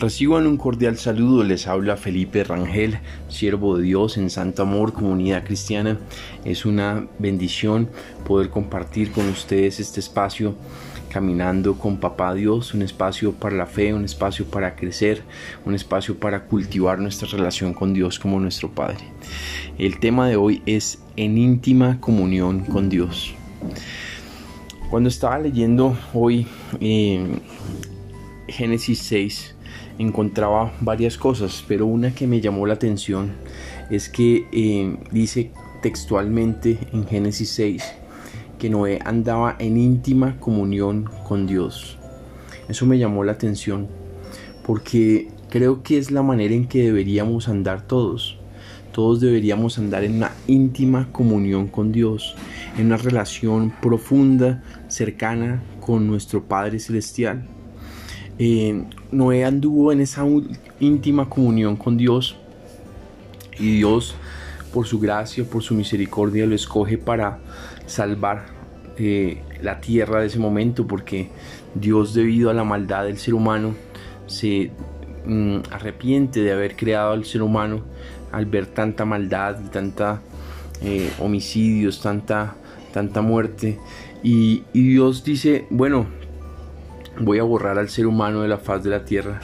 Reciban 0.00 0.46
un 0.46 0.56
cordial 0.56 0.96
saludo, 0.96 1.44
les 1.44 1.66
habla 1.66 1.98
Felipe 1.98 2.42
Rangel, 2.42 3.00
siervo 3.28 3.76
de 3.76 3.82
Dios 3.82 4.16
en 4.16 4.30
Santo 4.30 4.62
Amor, 4.62 4.94
comunidad 4.94 5.44
cristiana. 5.44 5.98
Es 6.46 6.64
una 6.64 7.06
bendición 7.18 7.90
poder 8.26 8.48
compartir 8.48 9.12
con 9.12 9.28
ustedes 9.28 9.78
este 9.78 10.00
espacio 10.00 10.54
caminando 11.10 11.74
con 11.74 11.98
Papá 12.00 12.32
Dios, 12.32 12.72
un 12.72 12.80
espacio 12.80 13.32
para 13.32 13.56
la 13.56 13.66
fe, 13.66 13.92
un 13.92 14.06
espacio 14.06 14.46
para 14.46 14.74
crecer, 14.74 15.22
un 15.66 15.74
espacio 15.74 16.18
para 16.18 16.46
cultivar 16.46 16.98
nuestra 16.98 17.28
relación 17.28 17.74
con 17.74 17.92
Dios 17.92 18.18
como 18.18 18.40
nuestro 18.40 18.70
Padre. 18.70 19.04
El 19.76 20.00
tema 20.00 20.30
de 20.30 20.36
hoy 20.36 20.62
es 20.64 21.02
en 21.16 21.36
íntima 21.36 22.00
comunión 22.00 22.60
con 22.60 22.88
Dios. 22.88 23.34
Cuando 24.88 25.10
estaba 25.10 25.38
leyendo 25.38 25.94
hoy 26.14 26.46
eh, 26.80 27.38
Génesis 28.48 29.00
6, 29.00 29.56
encontraba 29.98 30.72
varias 30.80 31.16
cosas, 31.16 31.64
pero 31.66 31.86
una 31.86 32.14
que 32.14 32.26
me 32.26 32.40
llamó 32.40 32.66
la 32.66 32.74
atención 32.74 33.32
es 33.90 34.08
que 34.08 34.46
eh, 34.52 34.96
dice 35.10 35.50
textualmente 35.82 36.78
en 36.92 37.06
Génesis 37.06 37.50
6 37.50 37.82
que 38.58 38.68
Noé 38.68 39.00
andaba 39.04 39.56
en 39.58 39.78
íntima 39.78 40.38
comunión 40.38 41.08
con 41.26 41.46
Dios. 41.46 41.96
Eso 42.68 42.86
me 42.86 42.98
llamó 42.98 43.24
la 43.24 43.32
atención 43.32 43.88
porque 44.64 45.28
creo 45.48 45.82
que 45.82 45.98
es 45.98 46.10
la 46.10 46.22
manera 46.22 46.54
en 46.54 46.68
que 46.68 46.84
deberíamos 46.84 47.48
andar 47.48 47.86
todos. 47.86 48.36
Todos 48.92 49.20
deberíamos 49.20 49.78
andar 49.78 50.04
en 50.04 50.16
una 50.16 50.32
íntima 50.46 51.08
comunión 51.10 51.68
con 51.68 51.90
Dios, 51.90 52.34
en 52.76 52.86
una 52.86 52.96
relación 52.96 53.72
profunda, 53.80 54.62
cercana 54.88 55.62
con 55.80 56.06
nuestro 56.06 56.44
Padre 56.44 56.80
Celestial. 56.80 57.46
Eh, 58.42 58.84
Noé 59.12 59.44
anduvo 59.44 59.92
en 59.92 60.00
esa 60.00 60.24
íntima 60.80 61.28
comunión 61.28 61.76
con 61.76 61.98
Dios 61.98 62.36
y 63.58 63.76
Dios 63.76 64.14
por 64.72 64.86
su 64.86 64.98
gracia, 64.98 65.44
por 65.44 65.62
su 65.62 65.74
misericordia 65.74 66.46
lo 66.46 66.54
escoge 66.54 66.96
para 66.96 67.38
salvar 67.84 68.46
eh, 68.96 69.42
la 69.60 69.82
tierra 69.82 70.20
de 70.20 70.28
ese 70.28 70.38
momento 70.38 70.86
porque 70.86 71.28
Dios 71.74 72.14
debido 72.14 72.48
a 72.48 72.54
la 72.54 72.64
maldad 72.64 73.04
del 73.04 73.18
ser 73.18 73.34
humano 73.34 73.74
se 74.26 74.70
mm, 75.26 75.58
arrepiente 75.70 76.40
de 76.40 76.52
haber 76.52 76.76
creado 76.76 77.12
al 77.12 77.26
ser 77.26 77.42
humano 77.42 77.82
al 78.32 78.46
ver 78.46 78.64
tanta 78.64 79.04
maldad 79.04 79.58
y 79.62 79.68
tanta 79.68 80.22
eh, 80.80 81.10
homicidios, 81.18 82.00
tanta, 82.00 82.54
tanta 82.90 83.20
muerte. 83.20 83.78
Y 84.22 84.62
Dios 84.72 85.24
dice, 85.24 85.66
bueno, 85.68 86.06
voy 87.18 87.38
a 87.38 87.42
borrar 87.42 87.78
al 87.78 87.88
ser 87.88 88.06
humano 88.06 88.42
de 88.42 88.48
la 88.48 88.58
faz 88.58 88.82
de 88.84 88.90
la 88.90 89.04
tierra. 89.04 89.40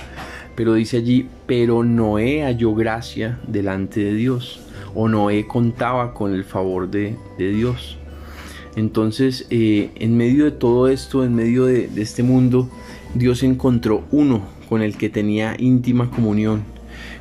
Pero 0.54 0.74
dice 0.74 0.96
allí, 0.98 1.28
pero 1.46 1.84
Noé 1.84 2.42
halló 2.42 2.74
gracia 2.74 3.38
delante 3.46 4.00
de 4.00 4.14
Dios, 4.14 4.60
o 4.94 5.08
Noé 5.08 5.46
contaba 5.46 6.14
con 6.14 6.32
el 6.32 6.44
favor 6.44 6.90
de, 6.90 7.16
Dios. 7.38 7.98
Entonces, 8.74 9.46
eh, 9.50 9.90
en 9.96 10.16
medio 10.16 10.44
de 10.44 10.52
todo 10.52 10.88
esto, 10.88 11.24
en 11.24 11.34
medio 11.34 11.66
de, 11.66 11.90
este 11.96 12.22
mundo, 12.22 12.70
Dios 13.14 13.42
encontró 13.42 14.04
uno 14.10 14.46
con 14.68 14.82
el 14.82 14.96
que 14.96 15.10
tenía 15.10 15.56
íntima 15.58 16.10
comunión, 16.10 16.64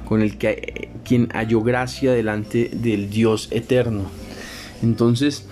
con 0.08 0.22
el 0.22 0.38
que 0.38 0.50
eh, 0.50 0.90
quien 1.04 1.28
halló 1.34 1.62
gracia 1.62 2.14
delante 2.14 2.70
del 2.74 3.10
Dios 3.10 3.50
eterno. 3.52 4.04
Entonces, 4.82 5.46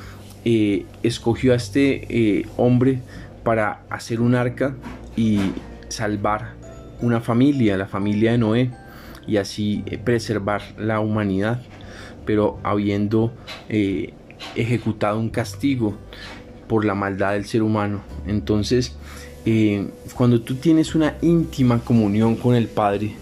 eh, 0.45 0.85
escogió 1.03 1.51
a 1.51 1.57
este 1.57 2.45
hombre 2.55 2.99
para 3.43 3.83
hacer 3.89 4.21
un 4.21 4.35
arca 4.35 4.75
y 5.15 5.39
salvar 5.89 6.53
una 7.01 7.21
familia, 7.21 7.77
la 7.77 7.87
familia 7.87 8.31
de 8.31 8.37
Noé, 8.37 8.71
y 9.27 9.37
así 9.37 9.83
eh, 9.85 9.97
preservar 9.97 10.61
la 10.77 10.99
humanidad, 10.99 11.61
pero 12.25 12.59
habiendo 12.63 13.33
eh, 13.69 14.13
ejecutado 14.55 15.19
un 15.19 15.29
castigo 15.29 15.97
por 16.67 16.85
la 16.85 16.95
maldad 16.95 17.33
del 17.33 17.45
ser 17.45 17.63
humano. 17.63 18.01
Entonces, 18.27 18.95
eh, 19.45 19.89
cuando 20.15 20.41
tú 20.41 20.55
tienes 20.55 20.95
una 20.95 21.15
íntima 21.21 21.79
comunión 21.79 22.35
con 22.35 22.55
el 22.55 22.67
Padre, 22.67 23.13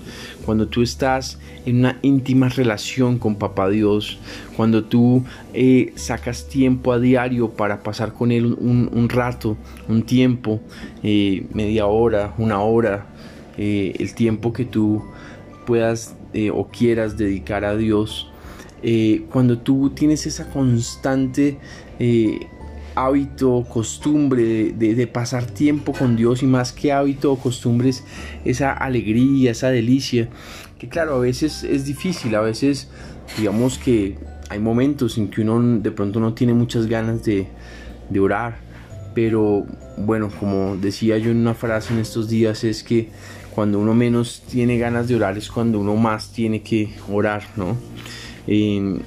cuando 0.46 0.68
tú 0.68 0.82
estás 0.82 1.40
en 1.66 1.80
una 1.80 2.00
íntima 2.02 2.50
relación 2.50 3.20
con 3.20 3.36
Papá 3.36 3.70
Dios, 3.70 4.20
cuando 4.56 4.84
tú 4.84 5.24
eh, 5.54 5.94
sacas 5.96 6.48
tiempo 6.48 6.94
a 6.94 7.00
diario 7.00 7.50
para 7.50 7.84
pasar 7.84 8.14
con 8.14 8.32
Él 8.32 8.46
un, 8.46 9.10
rato, 9.10 9.58
un 9.88 10.04
tiempo, 10.04 10.60
eh, 11.04 11.46
media 11.54 11.86
hora, 11.86 12.34
una 12.38 12.62
hora, 12.62 13.08
el 13.58 14.16
tiempo 14.16 14.54
que 14.54 14.66
tú 14.66 15.04
puedas 15.68 16.16
o 16.54 16.68
quieras 16.70 17.16
dedicar 17.18 17.64
a 17.64 17.76
Dios, 17.76 18.28
cuando 19.30 19.60
tú 19.60 19.92
tienes 19.92 20.26
esa 20.26 20.50
constante 20.50 21.60
hábito, 22.96 23.66
costumbre 23.70 24.72
de, 24.72 25.08
pasar 25.08 25.46
tiempo 25.46 25.94
con 25.94 26.16
Dios 26.16 26.44
y 26.44 26.46
más 26.46 26.72
que 26.72 26.92
hábito 26.92 27.32
o 27.32 27.38
costumbres, 27.38 28.04
esa 28.46 28.74
alegría, 28.74 29.52
esa 29.52 29.70
delicia, 29.70 30.30
que 30.80 30.90
claro, 30.90 31.16
a 31.16 31.20
veces 31.20 31.64
es 31.64 31.86
difícil, 31.86 32.36
a 32.36 32.42
veces 32.42 32.90
digamos 33.38 33.78
que 33.78 34.18
hay 34.50 34.60
momentos 34.60 35.18
en 35.18 35.30
que 35.30 35.42
uno 35.42 35.80
de 35.80 35.92
pronto 35.92 36.20
no 36.20 36.34
tiene 36.34 36.54
muchas 36.54 36.88
ganas 36.88 37.24
de, 37.24 37.48
de 38.10 38.20
orar, 38.20 38.58
pero 39.14 39.66
bueno, 39.98 40.30
como 40.40 40.76
decía 40.78 41.18
yo 41.18 41.32
en 41.32 41.38
una 41.38 41.54
frase 41.54 41.94
en 41.94 42.00
estos 42.00 42.30
días, 42.30 42.64
es 42.64 42.84
que 42.84 43.10
cuando 43.54 43.80
uno 43.80 43.94
menos 43.94 44.44
tiene 44.50 44.78
ganas 44.78 45.08
de 45.08 45.16
orar 45.16 45.38
es 45.38 45.50
cuando 45.52 45.80
uno 45.80 45.96
más 45.96 46.32
tiene 46.32 46.62
que 46.62 46.94
orar, 47.12 47.44
¿no? 47.56 47.78
Eh, 48.48 49.00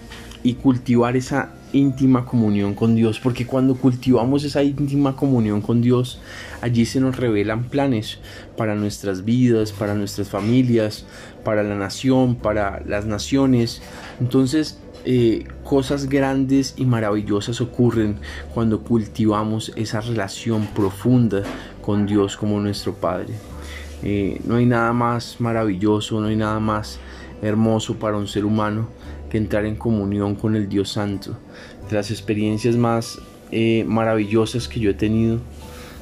y 0.42 0.54
cultivar 0.54 1.16
esa 1.16 1.54
íntima 1.74 2.24
comunión 2.24 2.74
con 2.74 2.94
Dios, 2.94 3.20
porque 3.20 3.46
cuando 3.46 3.74
cultivamos 3.74 4.44
esa 4.44 4.62
íntima 4.62 5.16
comunión 5.16 5.60
con 5.60 5.82
Dios, 5.82 6.20
allí 6.62 6.86
se 6.86 7.00
nos 7.00 7.16
revelan 7.16 7.64
planes 7.64 8.18
para 8.56 8.74
nuestras 8.74 9.24
vidas, 9.24 9.72
para 9.72 9.94
nuestras 9.94 10.28
familias, 10.28 11.04
para 11.44 11.62
la 11.62 11.74
nación, 11.74 12.36
para 12.36 12.82
las 12.86 13.04
naciones. 13.04 13.82
Entonces, 14.20 14.78
eh, 15.04 15.46
cosas 15.64 16.08
grandes 16.08 16.74
y 16.78 16.86
maravillosas 16.86 17.60
ocurren 17.60 18.16
cuando 18.54 18.82
cultivamos 18.82 19.72
esa 19.76 20.00
relación 20.00 20.66
profunda 20.68 21.42
con 21.82 22.06
Dios 22.06 22.36
como 22.36 22.58
nuestro 22.60 22.94
Padre. 22.94 23.34
Eh, 24.02 24.40
no 24.46 24.56
hay 24.56 24.66
nada 24.66 24.92
más 24.92 25.36
maravilloso, 25.40 26.20
no 26.20 26.28
hay 26.28 26.36
nada 26.36 26.60
más 26.60 26.98
hermoso 27.44 27.98
para 27.98 28.16
un 28.16 28.26
ser 28.26 28.44
humano 28.44 28.88
que 29.30 29.38
entrar 29.38 29.66
en 29.66 29.76
comunión 29.76 30.34
con 30.34 30.56
el 30.56 30.68
Dios 30.68 30.90
Santo. 30.90 31.36
Las 31.90 32.10
experiencias 32.10 32.76
más 32.76 33.18
eh, 33.50 33.84
maravillosas 33.86 34.66
que 34.66 34.80
yo 34.80 34.90
he 34.90 34.94
tenido 34.94 35.38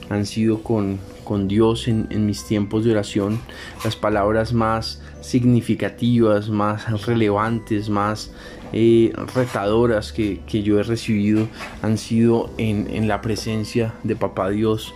han 0.08 0.24
sido 0.26 0.62
con, 0.62 0.98
con 1.24 1.48
Dios 1.48 1.88
en, 1.88 2.26
mis 2.26 2.46
tiempos 2.46 2.84
de 2.84 2.92
oración. 2.92 3.40
Las 3.84 3.96
palabras 3.96 4.52
más 4.52 5.02
significativas, 5.20 6.48
más 6.48 7.06
relevantes, 7.06 7.88
más 7.88 8.30
eh, 8.72 9.12
retadoras 9.34 10.12
que, 10.12 10.40
que, 10.46 10.62
yo 10.62 10.78
he 10.78 10.82
recibido 10.82 11.48
han 11.82 11.98
sido 11.98 12.50
en, 12.58 12.88
en 12.90 13.08
la 13.08 13.20
presencia 13.20 13.94
de 14.02 14.16
Papá 14.16 14.50
Dios. 14.50 14.94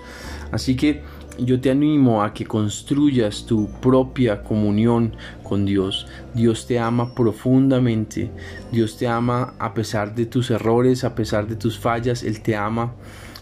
Así 0.53 0.77
que 0.77 1.03
yo 1.39 1.61
te 1.61 1.71
animo 1.71 2.23
a 2.23 2.33
que 2.33 2.47
construyas 2.47 3.45
tu 3.47 3.69
propia 3.81 4.43
comunión 4.43 5.15
con 5.43 5.65
Dios. 5.65 6.07
Dios 6.35 6.67
te 6.67 6.79
ama 6.79 7.15
profundamente. 7.15 8.31
Dios 8.73 8.97
te 8.97 9.07
ama 9.07 9.55
a 9.59 9.75
pesar 9.75 10.15
de 10.15 10.27
tus 10.27 10.51
errores, 10.51 11.05
a 11.05 11.15
pesar 11.15 11.47
de 11.47 11.57
tus 11.57 11.79
fallas. 11.79 12.23
Él 12.23 12.43
te 12.43 12.57
ama 12.57 12.93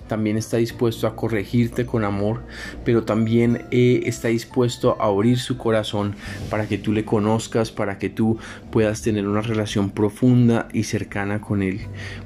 también 0.09 0.37
está 0.37 0.59
dispuesto 0.59 1.07
a 1.07 1.17
corregirte 1.17 1.87
con 1.87 2.05
amor, 2.05 2.43
pero 2.85 3.05
también 3.05 3.65
eh, 3.71 4.03
está 4.05 4.29
dispuesto 4.29 4.97
a 5.01 5.07
abrir 5.07 5.39
su 5.39 5.57
corazón 5.57 6.15
para 6.51 6.67
que 6.67 6.79
tú 6.79 6.93
le 6.93 7.05
conozcas, 7.05 7.71
para 7.71 7.99
que 7.99 8.11
tú 8.11 8.39
puedas 8.71 9.03
tener 9.03 9.27
una 9.27 9.41
relación 9.41 9.91
profunda 9.91 10.69
y 10.73 10.85
cercana 10.85 11.41
con 11.41 11.63
Él. 11.63 11.81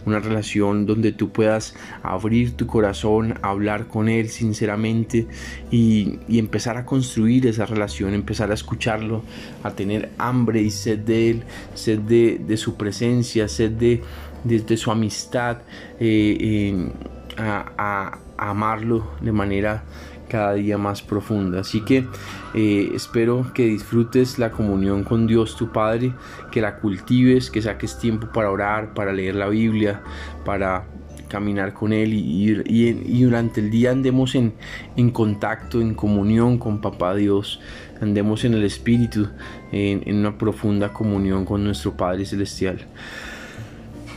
Una 0.07 0.19
relación 0.19 0.87
donde 0.87 1.13
tú 1.13 1.31
puedas 1.31 1.75
abrir 2.03 2.57
tu 2.57 2.67
corazón, 2.67 3.35
hablar 3.43 3.87
con 3.87 4.09
Él 4.09 4.29
sinceramente 4.29 5.27
y, 5.71 6.19
empezar 6.39 6.77
a 6.77 6.87
construir 6.87 7.47
esa 7.47 7.67
relación, 7.67 8.15
empezar 8.15 8.51
a 8.51 8.55
escucharlo, 8.55 9.23
a 9.65 9.73
tener 9.73 10.11
hambre 10.19 10.63
y 10.63 10.71
sed 10.71 11.01
de 11.01 11.31
Él, 11.31 11.43
sed 11.75 11.99
de, 12.01 12.57
su 12.57 12.77
presencia, 12.77 13.49
sed 13.49 13.73
de, 13.73 14.03
de, 14.45 14.77
su 14.77 14.91
amistad. 14.91 15.59
Eh, 16.01 16.91
a, 17.39 18.19
amarlo 18.37 19.05
de 19.21 19.33
manera 19.33 19.83
cada 20.29 20.55
día 20.55 20.79
más 20.79 21.03
profunda. 21.03 21.61
Así 21.61 21.81
que 21.81 22.07
eh, 22.55 22.91
espero 22.95 23.51
que 23.55 23.67
disfrutes 23.67 24.39
la 24.39 24.51
comunión 24.51 25.03
con 25.03 25.27
Dios 25.27 25.57
tu 25.57 25.73
Padre, 25.73 26.13
que 26.53 26.61
la 26.61 26.77
cultives, 26.77 27.51
que 27.51 27.63
saques 27.63 27.99
tiempo 27.99 28.29
para 28.33 28.51
orar, 28.51 28.95
para 28.95 29.13
leer 29.13 29.35
la 29.35 29.49
Biblia, 29.49 30.03
para 30.45 30.85
caminar 31.29 31.75
con 31.75 31.93
Él 31.93 32.15
y, 32.15 33.23
durante 33.23 33.61
el 33.61 33.71
día 33.71 33.91
andemos 33.91 34.35
en, 34.35 34.55
en, 34.97 35.11
contacto, 35.11 35.81
en 35.81 35.95
comunión 35.95 36.59
con 36.59 36.81
Papá 36.81 37.15
Dios, 37.15 37.61
andemos 38.01 38.45
en 38.45 38.55
el 38.55 38.65
Espíritu, 38.65 39.29
en 39.73 40.17
una 40.17 40.39
profunda 40.39 40.93
comunión 40.93 41.45
con 41.45 41.65
nuestro 41.65 41.97
Padre 41.97 42.25
Celestial. 42.25 42.87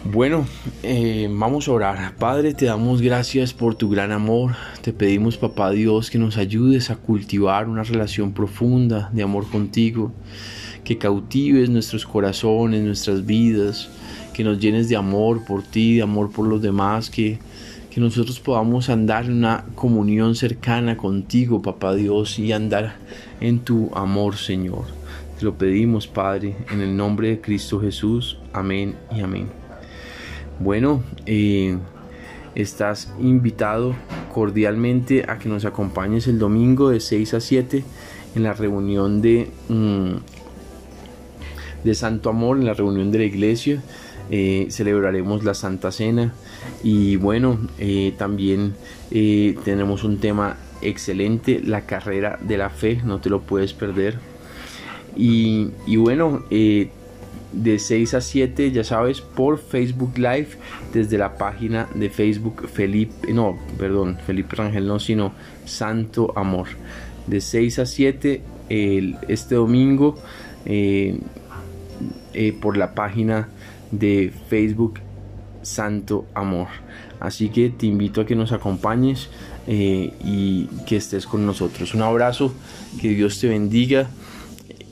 Bueno, 0.03 0.47
eh, 0.81 1.29
vamos 1.31 1.67
a 1.67 1.73
orar. 1.73 2.15
Padre, 2.15 2.55
te 2.55 2.65
damos 2.65 3.03
gracias 3.03 3.53
por 3.53 3.75
tu 3.75 3.87
gran 3.87 4.11
amor. 4.11 4.55
Te 4.81 4.93
pedimos, 4.93 5.37
papá 5.37 5.69
Dios, 5.69 6.09
que 6.09 6.17
nos 6.17 6.37
ayudes 6.37 6.89
a 6.89 6.95
cultivar 6.95 7.69
una 7.69 7.83
relación 7.83 8.33
profunda 8.33 9.11
de 9.13 9.21
amor 9.21 9.47
contigo, 9.47 10.11
que 10.83 10.97
cautives 10.97 11.69
nuestros 11.69 12.07
corazones, 12.07 12.81
nuestras 12.81 13.27
vidas, 13.27 13.89
que 14.33 14.43
nos 14.43 14.59
llenes 14.59 14.89
de 14.89 14.95
amor 14.95 15.45
por 15.45 15.61
ti, 15.61 15.97
de 15.97 16.01
amor 16.01 16.31
por 16.31 16.47
los 16.47 16.63
demás, 16.63 17.11
que, 17.11 17.37
que 17.91 18.01
nosotros 18.01 18.39
podamos 18.39 18.89
andar 18.89 19.25
en 19.25 19.33
una 19.33 19.65
comunión 19.75 20.33
cercana 20.33 20.97
contigo, 20.97 21.61
papá 21.61 21.93
Dios, 21.93 22.39
y 22.39 22.51
andar 22.53 22.95
en 23.39 23.59
tu 23.59 23.91
amor, 23.93 24.35
Señor. 24.35 24.85
Te 25.37 25.45
lo 25.45 25.55
pedimos, 25.59 26.07
Padre, 26.07 26.55
en 26.71 26.81
el 26.81 26.97
nombre 26.97 27.29
de 27.29 27.41
Cristo 27.41 27.79
Jesús. 27.79 28.39
Amén 28.51 28.95
y 29.15 29.21
amén. 29.21 29.60
Bueno, 30.63 31.01
eh, 31.25 31.75
estás 32.53 33.11
invitado 33.19 33.95
cordialmente 34.31 35.25
a 35.27 35.39
que 35.39 35.49
nos 35.49 35.65
acompañes 35.65 36.27
el 36.27 36.37
domingo 36.37 36.91
de 36.91 36.99
6 36.99 37.33
a 37.33 37.39
7 37.39 37.83
en 38.35 38.43
la 38.43 38.53
reunión 38.53 39.23
de, 39.23 39.49
mm, 39.69 40.11
de 41.83 41.95
Santo 41.95 42.29
Amor, 42.29 42.57
en 42.57 42.65
la 42.65 42.75
reunión 42.75 43.11
de 43.11 43.17
la 43.17 43.23
iglesia. 43.23 43.81
Eh, 44.29 44.67
celebraremos 44.69 45.43
la 45.43 45.55
Santa 45.55 45.91
Cena 45.91 46.31
y 46.83 47.15
bueno, 47.15 47.57
eh, 47.79 48.13
también 48.19 48.75
tenemos 49.09 50.03
un 50.03 50.19
tema 50.19 50.57
excelente, 50.83 51.59
la 51.59 51.87
carrera 51.87 52.37
de 52.39 52.57
la 52.57 52.69
fe, 52.69 53.01
no 53.03 53.19
te 53.19 53.31
lo 53.31 53.41
puedes 53.41 53.73
perder. 53.73 54.19
Y, 55.17 55.71
y 55.87 55.95
bueno, 55.97 56.43
de 57.51 57.79
6 57.79 58.13
a 58.13 58.21
7, 58.21 58.71
ya 58.71 58.83
sabes, 58.83 59.21
por 59.21 59.59
Facebook 59.59 60.17
Live 60.17 60.49
desde 60.93 61.17
la 61.17 61.37
página 61.37 61.87
de 61.93 62.09
Facebook 62.09 62.69
Felipe, 62.69 63.33
no, 63.33 63.57
perdón, 63.77 64.17
Felipe 64.25 64.55
Rangel 64.55 64.87
no, 64.87 64.99
sino 64.99 65.33
Santo 65.65 66.33
Amor. 66.35 66.67
De 67.27 67.41
6 67.41 67.79
a 67.79 67.85
7 67.85 68.41
el, 68.69 69.17
este 69.27 69.55
domingo 69.55 70.15
eh, 70.65 71.19
eh, 72.33 72.53
por 72.53 72.77
la 72.77 72.95
página 72.95 73.49
de 73.91 74.31
Facebook 74.49 74.99
Santo 75.61 76.25
Amor. 76.33 76.67
Así 77.19 77.49
que 77.49 77.69
te 77.69 77.85
invito 77.85 78.21
a 78.21 78.25
que 78.25 78.35
nos 78.35 78.51
acompañes 78.51 79.29
eh, 79.67 80.13
y 80.23 80.65
que 80.87 80.95
estés 80.95 81.27
con 81.27 81.45
nosotros. 81.45 81.93
Un 81.93 82.01
abrazo, 82.01 82.53
que 82.99 83.09
Dios 83.09 83.39
te 83.39 83.47
bendiga 83.47 84.09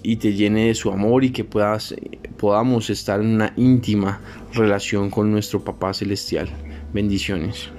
y 0.03 0.17
te 0.17 0.33
llene 0.33 0.67
de 0.67 0.75
su 0.75 0.91
amor 0.91 1.23
y 1.23 1.31
que 1.31 1.43
puedas, 1.43 1.95
podamos 2.39 2.89
estar 2.89 3.19
en 3.19 3.27
una 3.35 3.53
íntima 3.57 4.19
relación 4.53 5.09
con 5.11 5.29
nuestro 5.31 5.63
Papá 5.63 5.93
Celestial. 5.93 6.49
Bendiciones. 6.93 7.69